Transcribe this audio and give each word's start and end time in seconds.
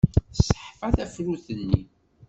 Tesseḥfa 0.33 0.87
tafrut-nni. 0.97 1.81